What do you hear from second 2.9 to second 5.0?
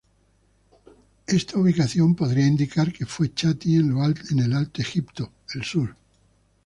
que fue chaty en el Alto